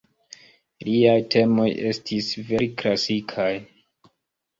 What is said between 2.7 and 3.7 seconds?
klasikaj.